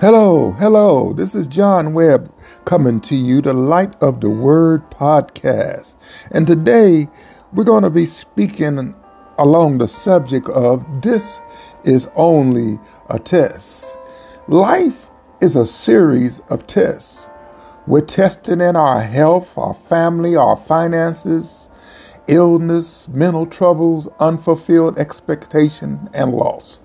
[0.00, 1.12] Hello, hello.
[1.12, 5.94] This is John Webb coming to you, the Light of the Word podcast.
[6.32, 7.08] And today
[7.52, 8.92] we're going to be speaking
[9.38, 11.40] along the subject of this
[11.84, 13.96] is only a test.
[14.48, 15.06] Life
[15.40, 17.28] is a series of tests.
[17.86, 21.68] We're testing in our health, our family, our finances,
[22.26, 26.80] illness, mental troubles, unfulfilled expectation, and loss.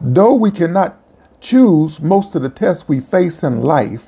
[0.00, 0.98] Though we cannot
[1.42, 4.04] choose most of the tests we face in life,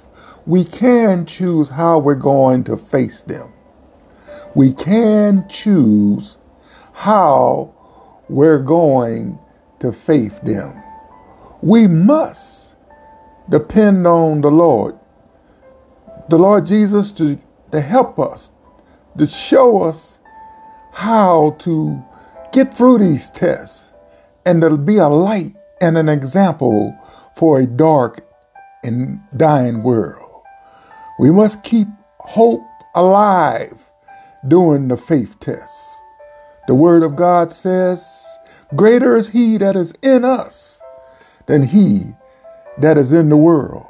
[0.46, 3.52] we can choose how we're going to face them.
[4.54, 6.36] We can choose
[6.92, 7.74] how
[8.28, 9.38] we're going
[9.80, 10.80] to face them.
[11.60, 12.76] We must
[13.50, 14.98] depend on the Lord,
[16.28, 17.38] the Lord Jesus, to,
[17.72, 18.50] to help us,
[19.18, 20.20] to show us
[20.92, 22.02] how to
[22.52, 23.90] get through these tests
[24.46, 26.96] and to be a light and an example
[27.36, 28.26] for a dark
[28.82, 30.42] and dying world.
[31.18, 31.88] We must keep
[32.20, 32.62] hope
[32.94, 33.78] alive
[34.46, 35.96] during the faith tests.
[36.66, 38.24] The Word of God says,
[38.74, 40.80] Greater is He that is in us
[41.46, 42.14] than He
[42.78, 43.86] that is in the world.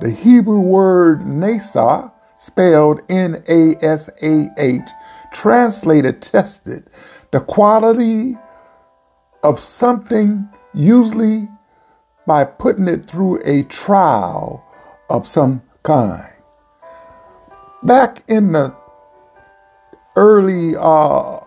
[0.00, 4.88] The Hebrew word Nasa, spelled N A S A H,
[5.32, 6.88] translated tested,
[7.32, 8.38] the quality
[9.42, 11.48] of something usually
[12.28, 14.62] by putting it through a trial
[15.08, 16.30] of some kind.
[17.82, 18.76] Back in the
[20.14, 21.40] early uh,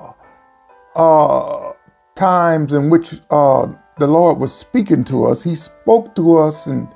[0.95, 1.73] uh,
[2.15, 3.67] times in which uh,
[3.99, 6.87] the Lord was speaking to us, He spoke to us and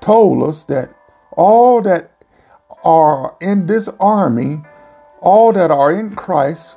[0.00, 0.94] told us that
[1.32, 2.12] all that
[2.84, 4.62] are in this army,
[5.20, 6.76] all that are in Christ,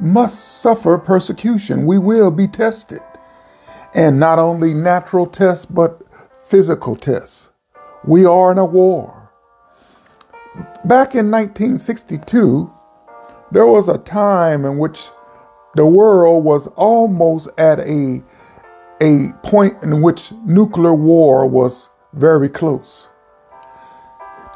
[0.00, 1.84] must suffer persecution.
[1.84, 3.02] We will be tested.
[3.94, 6.02] And not only natural tests, but
[6.44, 7.48] physical tests.
[8.04, 9.30] We are in a war.
[10.84, 12.72] Back in 1962,
[13.52, 15.08] there was a time in which
[15.74, 18.22] the world was almost at a,
[19.00, 23.08] a point in which nuclear war was very close.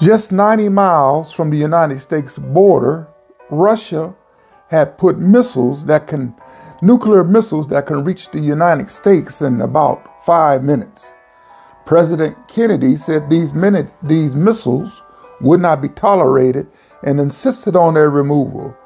[0.00, 3.06] Just 90 miles from the United States border,
[3.50, 4.14] Russia
[4.69, 6.34] had put missiles that can
[6.84, 11.12] nuclear missiles that can reach the United States in about five minutes.
[11.86, 15.02] President Kennedy said these, minute, these missiles
[15.40, 16.66] would not be tolerated
[17.02, 18.76] and insisted on their removal.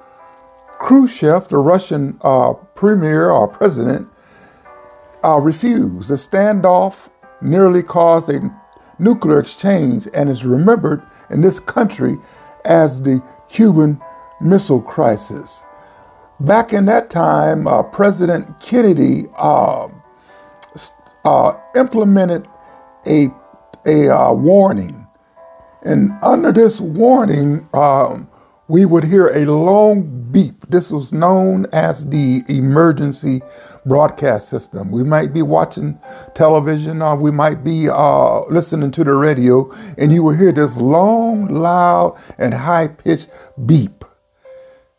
[0.78, 4.08] Khrushchev, the Russian uh, premier or president,
[5.24, 6.08] uh, refused.
[6.08, 7.08] The standoff
[7.40, 8.50] nearly caused a
[8.98, 12.16] nuclear exchange and is remembered in this country
[12.64, 14.00] as the Cuban
[14.40, 15.64] Missile Crisis.
[16.40, 19.88] Back in that time, uh, President Kennedy uh,
[21.24, 22.46] uh, implemented
[23.06, 23.28] a,
[23.86, 25.04] a uh, warning.
[25.84, 28.28] And under this warning, um,
[28.68, 30.68] we would hear a long beep.
[30.68, 33.40] This was known as the emergency
[33.84, 34.92] broadcast system.
[34.92, 35.98] We might be watching
[36.34, 40.76] television or we might be uh, listening to the radio, and you will hear this
[40.76, 43.28] long, loud, and high pitched
[43.66, 44.04] beep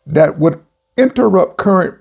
[0.06, 0.60] that would
[1.00, 1.96] interrupt current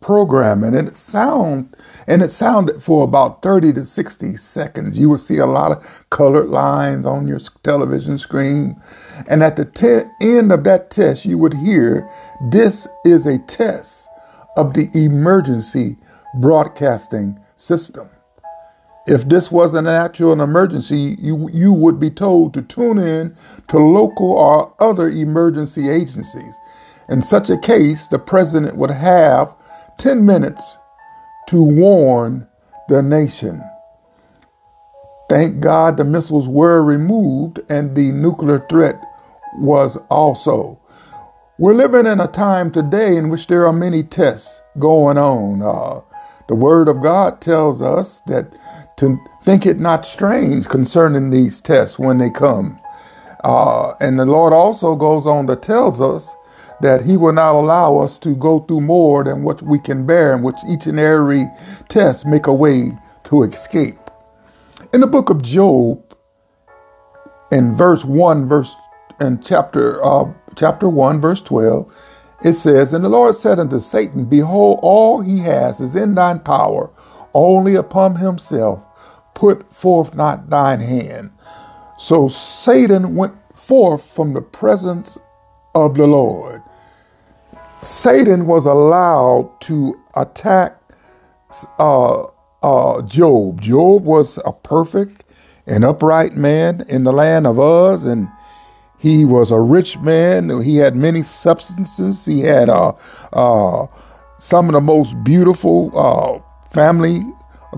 [0.00, 1.74] programming and it sound
[2.06, 6.06] and it sounded for about 30 to 60 seconds you would see a lot of
[6.10, 8.80] colored lines on your television screen
[9.28, 12.08] and at the te- end of that test you would hear
[12.52, 14.08] this is a test
[14.56, 15.98] of the emergency
[16.40, 18.10] broadcasting system
[19.06, 23.36] if this wasn't an actual emergency, you, you would be told to tune in
[23.68, 26.54] to local or other emergency agencies.
[27.12, 29.54] In such a case, the president would have
[29.98, 30.78] 10 minutes
[31.48, 32.48] to warn
[32.88, 33.62] the nation.
[35.28, 38.98] Thank God the missiles were removed and the nuclear threat
[39.58, 40.80] was also.
[41.58, 45.60] We're living in a time today in which there are many tests going on.
[45.60, 46.00] Uh,
[46.48, 48.56] the Word of God tells us that
[48.96, 52.80] to think it not strange concerning these tests when they come.
[53.44, 56.34] Uh, and the Lord also goes on to tells us
[56.82, 60.34] that he will not allow us to go through more than what we can bear,
[60.34, 61.48] and which each and every
[61.88, 62.92] test make a way
[63.24, 63.98] to escape.
[64.92, 66.02] In the book of Job,
[67.50, 68.74] in verse one, verse
[69.20, 71.92] and chapter uh, chapter one, verse twelve,
[72.42, 76.40] it says, "And the Lord said unto Satan, Behold, all he has is in thine
[76.40, 76.90] power;
[77.32, 78.84] only upon himself
[79.34, 81.30] put forth not thine hand."
[81.98, 85.18] So Satan went forth from the presence
[85.74, 86.62] of the Lord.
[87.82, 90.78] Satan was allowed to attack
[91.78, 92.24] uh,
[92.62, 93.60] uh, Job.
[93.60, 95.24] Job was a perfect
[95.66, 98.28] an upright man in the land of Uz, and
[98.98, 100.62] he was a rich man.
[100.62, 102.24] He had many substances.
[102.24, 102.92] He had uh,
[103.32, 103.86] uh,
[104.38, 107.22] some of the most beautiful uh, family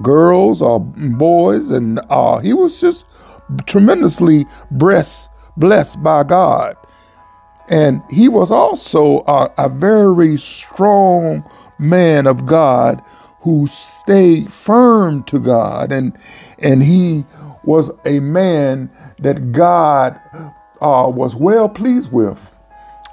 [0.02, 3.04] girls or boys, and uh, he was just
[3.66, 5.28] tremendously blessed
[6.02, 6.76] by God.
[7.68, 13.02] And he was also a, a very strong man of God
[13.40, 16.16] who stayed firm to God, and
[16.58, 17.24] and he
[17.64, 20.20] was a man that God
[20.80, 22.40] uh, was well pleased with.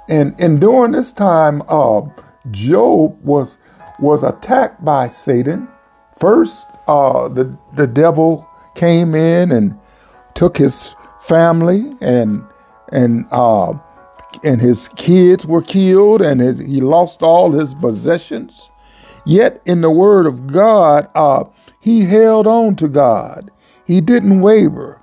[0.08, 2.02] And, and during this time, uh,
[2.50, 3.56] Job was,
[3.98, 5.68] was attacked by Satan.
[6.18, 9.78] First, uh, the, the devil came in and
[10.34, 12.44] took his family and,
[12.90, 13.74] and, uh,
[14.44, 18.70] and his kids were killed and his, he lost all his possessions.
[19.24, 21.44] Yet in the word of God, uh,
[21.80, 23.50] he held on to God.
[23.86, 25.00] He didn't waver.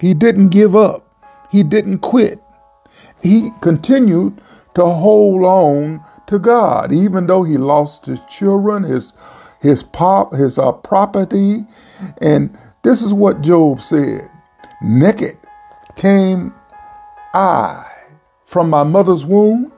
[0.00, 1.06] He didn't give up.
[1.50, 2.42] He didn't quit.
[3.22, 4.40] He continued
[4.74, 9.12] to hold on to God, even though he lost his children, his
[9.60, 11.64] his pop, his uh, property,
[12.20, 14.28] and this is what Job said:
[14.82, 15.38] "Naked
[15.94, 16.52] came
[17.34, 17.91] I
[18.52, 19.72] from my mother's womb,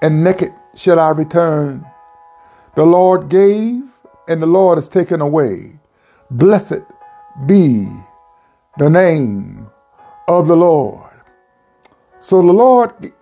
[0.00, 1.84] and naked shall I return.
[2.76, 3.82] The Lord gave,
[4.28, 5.80] and the Lord has taken away.
[6.30, 6.84] Blessed
[7.46, 7.88] be
[8.78, 9.66] the name
[10.28, 11.10] of the Lord.
[12.20, 13.12] So the Lord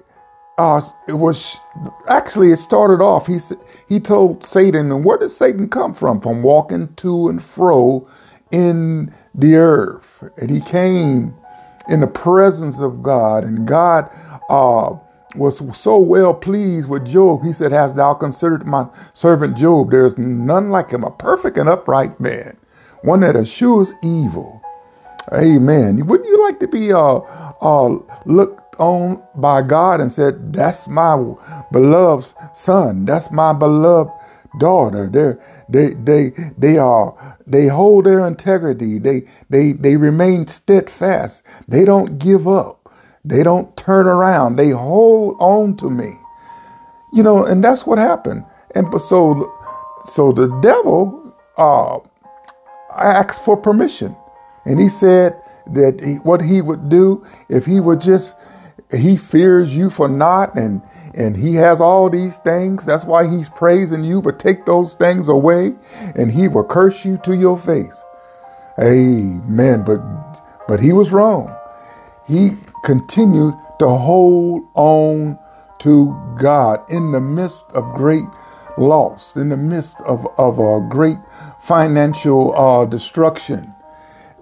[0.59, 1.57] uh, it was
[2.09, 3.27] actually it started off.
[3.27, 3.39] He
[3.89, 6.21] he told Satan, and where did Satan come from?
[6.21, 8.07] From walking to and fro
[8.51, 11.35] in the earth, and he came
[11.89, 14.11] in the presence of God, and God
[14.49, 14.97] uh,
[15.37, 17.45] was so well pleased with Job.
[17.45, 19.91] He said, "Hast thou considered my servant Job?
[19.91, 22.57] There is none like him, a perfect and upright man,
[23.03, 24.63] one that eschews evil."
[25.33, 26.07] Amen.
[26.07, 27.21] Wouldn't you like to be uh,
[27.61, 31.17] uh, looked on by God and said, "That's my
[31.73, 33.05] beloved son.
[33.05, 34.13] That's my beloved
[34.59, 38.99] daughter." They're, they they they are they hold their integrity.
[38.99, 41.43] They they they remain steadfast.
[41.69, 42.89] They don't give up.
[43.25, 44.57] They don't turn around.
[44.57, 46.19] They hold on to me.
[47.13, 48.45] You know, and that's what happened.
[48.75, 49.53] And so
[50.07, 51.99] so the devil uh,
[52.97, 54.17] asked for permission
[54.65, 58.35] and he said that he, what he would do if he would just,
[58.93, 60.83] he fears you for not, and
[61.15, 62.85] and he has all these things.
[62.85, 64.21] That's why he's praising you.
[64.23, 65.75] But take those things away,
[66.17, 68.03] and he will curse you to your face.
[68.81, 69.85] Amen.
[69.85, 70.01] But
[70.69, 71.55] but he was wrong.
[72.27, 75.39] He continued to hold on
[75.81, 78.25] to God in the midst of great
[78.79, 81.19] loss, in the midst of, of a great
[81.61, 83.75] financial uh, destruction.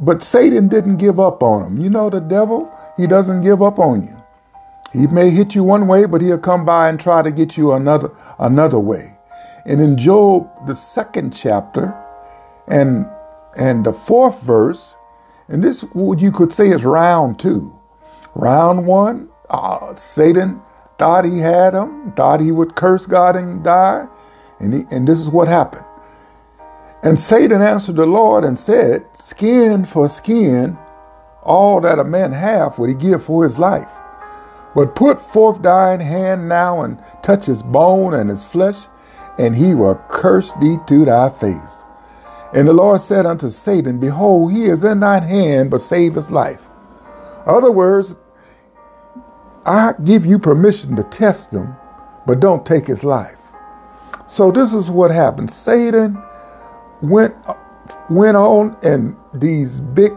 [0.01, 1.81] But Satan didn't give up on him.
[1.81, 4.22] You know, the devil, he doesn't give up on you.
[4.93, 7.73] He may hit you one way, but he'll come by and try to get you
[7.73, 9.17] another another way.
[9.65, 11.95] And in Job, the second chapter,
[12.69, 13.07] and
[13.57, 14.95] and the fourth verse,
[15.49, 17.79] and this what you could say is round two.
[18.35, 20.61] Round one, uh, Satan
[20.99, 24.07] thought he had him, thought he would curse God and die,
[24.61, 25.85] and he, and this is what happened.
[27.03, 30.79] And Satan answered the Lord and said, Skin for skin,
[31.43, 33.91] all that a man hath would he give for his life.
[34.75, 38.87] But put forth thine hand now and touch his bone and his flesh,
[39.39, 41.83] and he will curse thee to thy face.
[42.55, 46.31] And the Lord said unto Satan, Behold, he is in thine hand, but save his
[46.31, 46.63] life.
[47.47, 48.15] Other words,
[49.65, 51.77] I give you permission to test him,
[52.27, 53.39] but don't take his life.
[54.27, 55.51] So this is what happened.
[55.51, 56.23] Satan
[57.01, 57.35] went
[58.09, 60.13] went on, and these big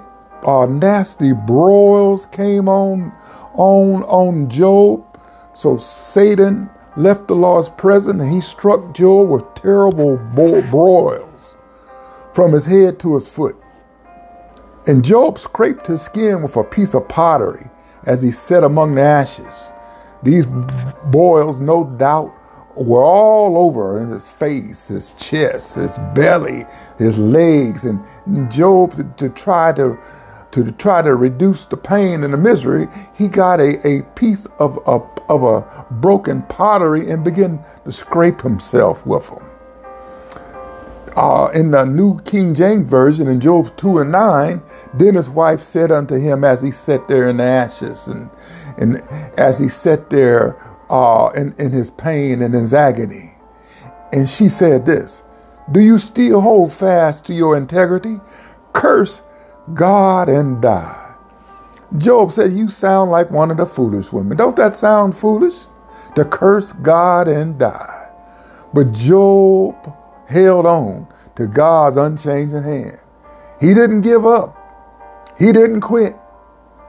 [0.46, 3.12] uh, nasty broils came on
[3.58, 5.04] on on Job.
[5.54, 11.56] So Satan left the Lord's presence, and he struck Job with terrible broils
[12.34, 13.56] from his head to his foot.
[14.88, 17.70] And Job scraped his skin with a piece of pottery
[18.06, 19.72] as he sat among the ashes.
[20.22, 20.46] These
[21.06, 22.34] boils, no doubt,
[22.76, 26.66] were all over in his face, his chest, his belly,
[26.98, 28.04] his legs, and
[28.52, 29.98] Job to, to try to
[30.64, 34.78] to try to reduce the pain and the misery, he got a, a piece of
[34.88, 39.44] a, of a broken pottery and began to scrape himself with them.
[41.16, 44.62] Uh, in the New King James Version, in Job 2 and 9,
[44.94, 48.30] then his wife said unto him as he sat there in the ashes and,
[48.78, 48.98] and
[49.38, 53.34] as he sat there uh, in, in his pain and his agony.
[54.12, 55.24] And she said this
[55.72, 58.20] Do you still hold fast to your integrity?
[58.74, 59.22] Curse
[59.74, 61.16] God and die.
[61.98, 64.38] Job said, You sound like one of the foolish women.
[64.38, 65.66] Don't that sound foolish?
[66.16, 68.10] To curse God and die.
[68.74, 69.76] But Job
[70.28, 73.00] held on to God's unchanging hand.
[73.60, 74.58] He didn't give up.
[75.38, 76.16] He didn't quit.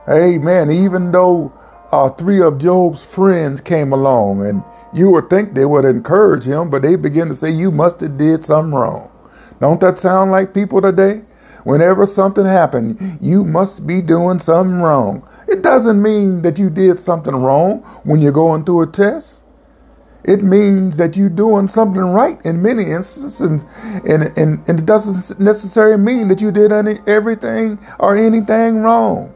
[0.09, 0.71] Amen.
[0.71, 1.51] Even though
[1.91, 6.69] uh, three of Job's friends came along and you would think they would encourage him,
[6.69, 9.11] but they begin to say, you must have did something wrong.
[9.59, 11.21] Don't that sound like people today?
[11.67, 15.27] Whenever something happened, you must be doing something wrong.
[15.49, 19.43] It doesn't mean that you did something wrong when you're going through a test.
[20.23, 23.65] It means that you're doing something right in many instances, and,
[24.09, 29.35] and, and, and it doesn't necessarily mean that you did any, everything or anything wrong.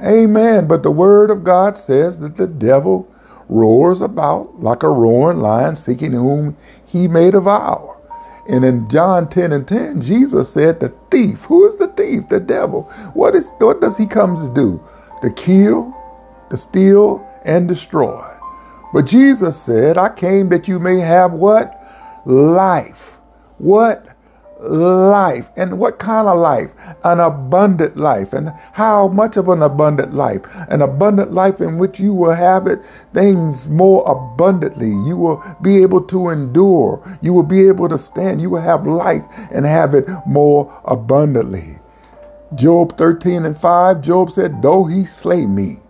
[0.00, 0.68] Amen.
[0.68, 3.12] But the word of God says that the devil
[3.48, 8.00] roars about like a roaring lion seeking whom he may devour.
[8.48, 12.28] And in John 10 and 10, Jesus said, The thief, who is the thief?
[12.28, 12.82] The devil.
[13.14, 14.82] What is what does he come to do?
[15.22, 15.94] To kill,
[16.50, 18.30] to steal, and destroy.
[18.92, 21.80] But Jesus said, I came that you may have what?
[22.26, 23.18] Life.
[23.58, 24.06] What?
[24.70, 25.48] Life.
[25.56, 26.70] And what kind of life?
[27.04, 28.32] An abundant life.
[28.32, 30.42] And how much of an abundant life?
[30.68, 32.80] An abundant life in which you will have it
[33.12, 34.90] things more abundantly.
[34.90, 37.18] You will be able to endure.
[37.20, 38.40] You will be able to stand.
[38.40, 41.78] You will have life and have it more abundantly.
[42.54, 45.80] Job 13 and 5, Job said, Though he slay me,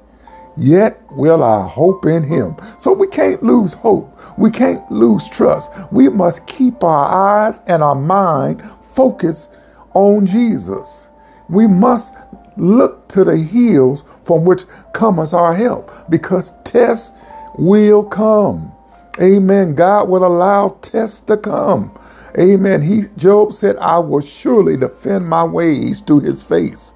[0.56, 2.56] yet will I hope in him.
[2.78, 4.18] So we can't lose hope.
[4.38, 5.70] We can't lose trust.
[5.92, 8.62] We must keep our eyes and our mind
[8.94, 9.50] focused
[9.94, 11.08] on Jesus.
[11.48, 12.12] We must
[12.56, 17.10] look to the hills from which cometh our help because tests
[17.58, 18.72] will come.
[19.20, 19.74] Amen.
[19.74, 21.96] God will allow tests to come.
[22.38, 22.82] Amen.
[22.82, 26.92] He Job said, I will surely defend my ways to his face.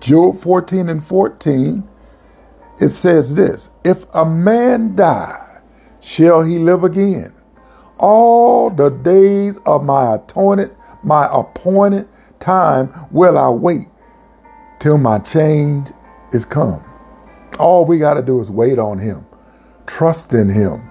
[0.00, 1.88] Job 14 and 14
[2.82, 5.60] it says this If a man die,
[6.00, 7.32] shall he live again?
[7.98, 10.74] All the days of my appointed,
[11.04, 12.08] my appointed
[12.40, 13.86] time will I wait
[14.80, 15.92] till my change
[16.32, 16.82] is come.
[17.60, 19.24] All we got to do is wait on him,
[19.86, 20.82] trust in him.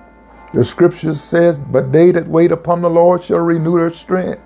[0.53, 4.41] The scripture says, But they that wait upon the Lord shall renew their strength.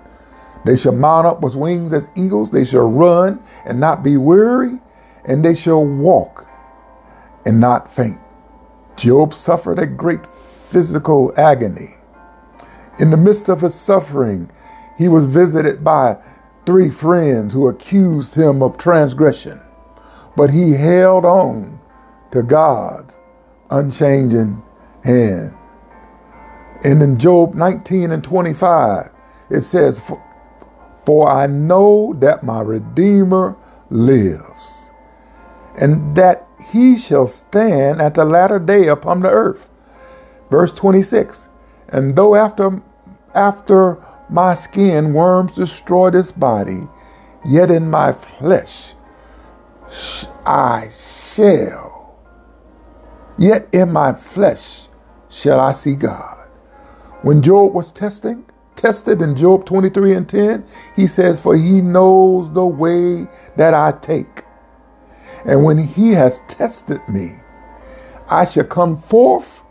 [0.64, 2.50] They shall mount up with wings as eagles.
[2.50, 4.80] They shall run and not be weary,
[5.24, 6.45] and they shall walk
[7.46, 8.18] and not faint.
[8.96, 11.94] Job suffered a great physical agony.
[12.98, 14.50] In the midst of his suffering,
[14.98, 16.18] he was visited by
[16.66, 19.60] three friends who accused him of transgression,
[20.36, 21.78] but he held on
[22.32, 23.16] to God's
[23.70, 24.62] unchanging
[25.04, 25.54] hand.
[26.84, 29.10] And in Job 19 and 25,
[29.50, 30.00] it says,
[31.04, 33.56] For I know that my Redeemer
[33.90, 34.90] lives,
[35.80, 36.45] and that
[36.76, 39.68] he shall stand at the latter day upon the earth.
[40.50, 41.48] Verse 26
[41.88, 42.82] And though after,
[43.34, 43.98] after
[44.30, 46.88] my skin worms destroy this body,
[47.46, 48.94] yet in my flesh
[50.46, 52.16] I shall,
[53.38, 54.88] yet in my flesh
[55.30, 56.38] shall I see God.
[57.22, 60.64] When Job was testing, tested in Job 23 and 10,
[60.96, 64.45] he says, For he knows the way that I take.
[65.46, 67.34] And when he has tested me,
[68.28, 69.62] I shall come forth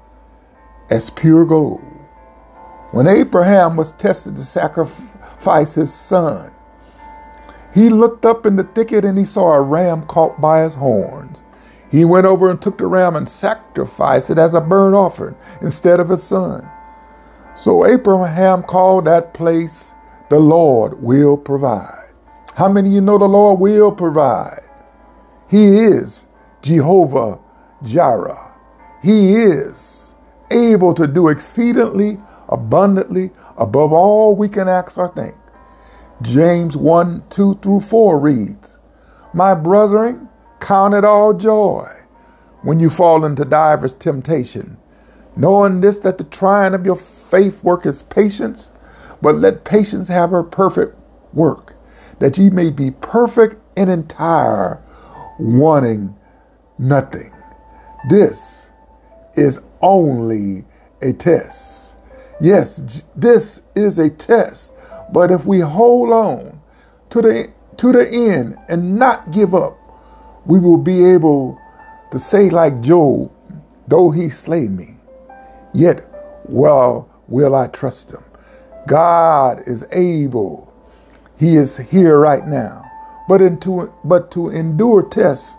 [0.90, 1.84] as pure gold.
[2.92, 6.52] When Abraham was tested to sacrifice his son,
[7.74, 11.42] he looked up in the thicket and he saw a ram caught by his horns.
[11.92, 16.00] He went over and took the ram and sacrificed it as a burnt offering instead
[16.00, 16.68] of his son.
[17.56, 19.94] So Abraham called that place,
[20.30, 22.10] the Lord will provide.
[22.56, 24.65] How many of you know the Lord will provide?
[25.50, 26.26] He is
[26.62, 27.40] Jehovah
[27.84, 28.52] Jireh.
[29.02, 30.14] He is
[30.52, 35.36] able to do exceedingly abundantly above all we can ask or think.
[36.22, 38.78] James 1 2 through 4 reads,
[39.34, 41.92] My brethren, count it all joy
[42.62, 44.78] when you fall into divers temptation,
[45.36, 48.72] knowing this that the trying of your faith worketh patience,
[49.22, 50.98] but let patience have her perfect
[51.34, 51.76] work,
[52.20, 54.82] that ye may be perfect and entire,
[55.40, 56.16] wanting
[56.78, 57.32] nothing.
[58.10, 58.70] This
[59.36, 60.66] is only
[61.02, 61.98] a test.
[62.42, 64.72] Yes, this is a test.
[65.12, 66.62] But if we hold on
[67.12, 69.78] to the to the end and not give up,
[70.46, 71.60] we will be able
[72.12, 73.32] to say like Job,
[73.88, 74.96] though he slay me,
[75.74, 76.10] yet
[76.46, 78.24] well will I trust him.
[78.88, 80.72] God is able.
[81.38, 82.85] He is here right now
[83.28, 85.54] But, into, but to endure tests,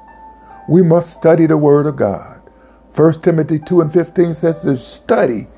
[0.68, 2.40] we must study the Word of God.
[2.94, 5.48] 1 Timothy 2 and 15 says to study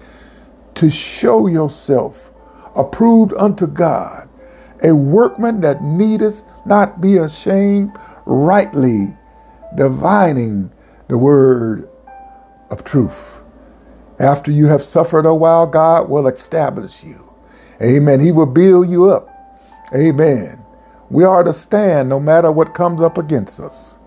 [0.74, 2.32] to show yourself
[2.74, 4.28] approved unto God,
[4.82, 7.92] a workman that needeth not be ashamed,
[8.26, 9.16] rightly
[9.76, 10.70] divining
[11.08, 11.88] the word
[12.70, 13.40] of truth.
[14.18, 17.28] After you have suffered a while, God will establish you.
[17.82, 18.20] Amen.
[18.20, 19.28] He will build you up.
[19.94, 20.64] Amen.
[21.10, 23.98] We are to stand no matter what comes up against us.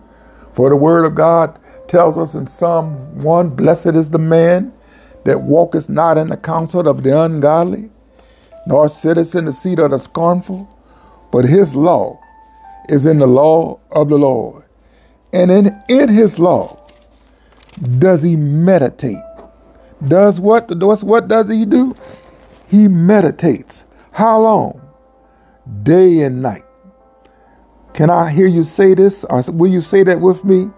[0.53, 4.73] For the word of God tells us in Psalm 1 Blessed is the man
[5.23, 7.89] that walketh not in the counsel of the ungodly,
[8.67, 10.67] nor sitteth in the seat of the scornful,
[11.31, 12.19] but his law
[12.89, 14.63] is in the law of the Lord.
[15.33, 16.85] And in, in his law
[17.99, 19.23] does he meditate.
[20.05, 20.67] Does what?
[20.67, 21.95] Does what does he do?
[22.67, 23.83] He meditates.
[24.11, 24.81] How long?
[25.83, 26.63] Day and night.
[27.93, 29.23] Can I hear you say this?
[29.25, 30.69] Or will you say that with me?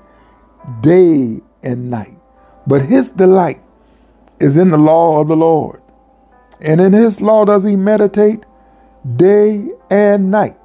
[0.81, 2.17] Day and night.
[2.65, 3.61] But his delight
[4.39, 5.81] is in the law of the Lord.
[6.61, 8.45] And in his law does he meditate
[9.15, 10.57] day and night.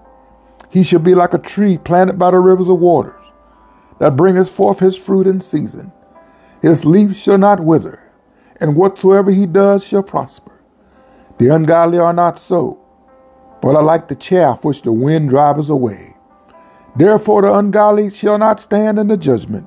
[0.70, 3.20] He shall be like a tree planted by the rivers of waters,
[3.98, 5.92] that bringeth forth his fruit in season.
[6.62, 8.00] His leaf shall not wither,
[8.60, 10.52] and whatsoever he does shall prosper.
[11.38, 12.80] The ungodly are not so,
[13.62, 16.07] but are like the chaff which the wind drives away.
[16.97, 19.66] Therefore the ungodly shall not stand in the judgment,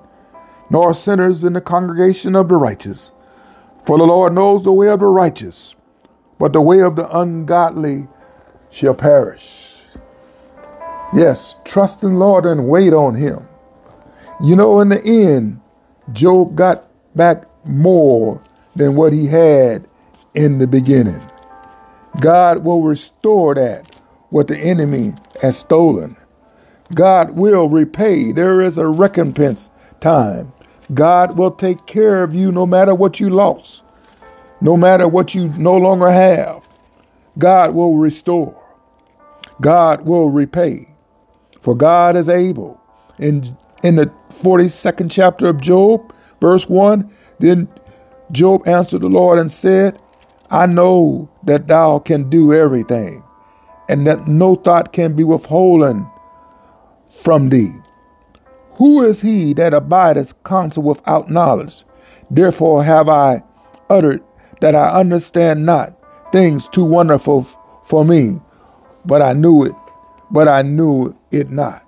[0.70, 3.12] nor sinners in the congregation of the righteous.
[3.86, 5.76] For the Lord knows the way of the righteous,
[6.38, 8.08] but the way of the ungodly
[8.70, 9.76] shall perish.
[11.14, 13.48] Yes, trust in Lord and wait on him.
[14.42, 15.60] You know, in the end,
[16.14, 18.42] Job got back more
[18.76, 19.88] than what he had
[20.34, 21.22] in the beginning.
[22.20, 23.96] God will restore that
[24.30, 26.16] what the enemy has stolen.
[26.96, 28.32] God will repay.
[28.32, 29.70] There is a recompense
[30.00, 30.54] time.
[30.94, 33.84] God will take care of you no matter what you lost,
[34.60, 36.68] no matter what you no longer have.
[37.38, 38.62] God will restore.
[39.62, 40.88] God will repay.
[41.62, 42.82] For God is able.
[43.20, 44.12] In, in the
[44.42, 47.70] 42nd chapter of Job, verse 1, then
[48.32, 50.00] Job answered the Lord and said,
[50.50, 53.24] I know that thou can do everything,
[53.88, 56.10] and that no thought can be withholden
[57.12, 57.74] from thee.
[58.76, 61.84] Who is he that abideth counsel without knowledge?
[62.30, 63.44] Therefore have I
[63.90, 64.24] uttered
[64.62, 65.94] that I understand not
[66.32, 68.40] things too wonderful f- for me,
[69.06, 69.76] but I knew it,
[70.32, 71.86] but I knew it not.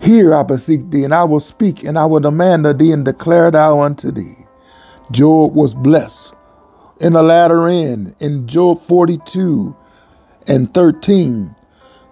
[0.00, 3.04] Hear, I beseech thee, and I will speak, and I will demand of thee, and
[3.04, 4.36] declare thou unto thee.
[5.10, 6.32] Job was blessed
[7.00, 9.76] in the latter end, in Job 42
[10.46, 11.54] and 13.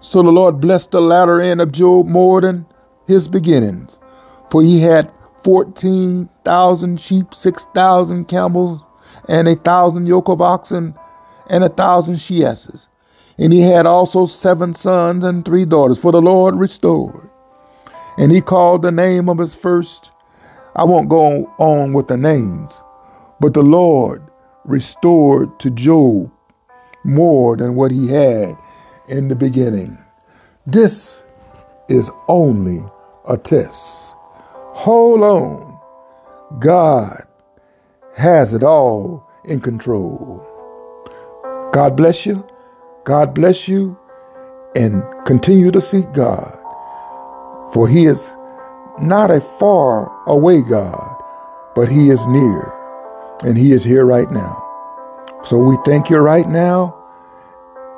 [0.09, 2.65] So the Lord blessed the latter end of Job more than
[3.07, 3.99] his beginnings,
[4.49, 5.11] for he had
[5.43, 8.79] 14,000 sheep, 6,000 camels,
[9.27, 10.95] and a thousand yoke of oxen,
[11.49, 12.87] and a thousand she asses.
[13.37, 17.29] And he had also seven sons and three daughters, for the Lord restored.
[18.17, 20.11] And he called the name of his first.
[20.77, 22.73] I won't go on with the names,
[23.41, 24.23] but the Lord
[24.63, 26.31] restored to Job
[27.03, 28.57] more than what he had
[29.07, 29.97] in the beginning.
[30.65, 31.21] This
[31.87, 32.83] is only
[33.27, 34.13] a test.
[34.73, 35.79] Hold on.
[36.59, 37.25] God
[38.15, 40.45] has it all in control.
[41.71, 42.45] God bless you.
[43.05, 43.97] God bless you.
[44.75, 46.53] And continue to seek God.
[47.73, 48.29] For He is
[48.99, 51.23] not a far away God,
[51.75, 52.73] but He is near.
[53.43, 54.63] And He is here right now.
[55.43, 56.95] So we thank you right now.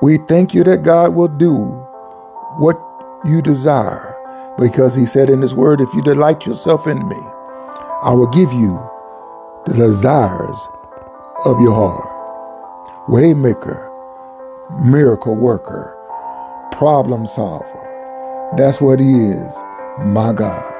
[0.02, 1.56] We thank you that God will do
[2.58, 2.80] what
[3.26, 4.16] you desire
[4.58, 7.20] because He said in His Word, if you delight yourself in me,
[8.04, 8.80] I will give you
[9.66, 10.58] the desires
[11.46, 13.08] of your heart.
[13.10, 13.92] Waymaker,
[14.86, 15.98] miracle worker,
[16.72, 18.54] problem solver.
[18.58, 19.54] That's what He is,
[20.00, 20.79] my God.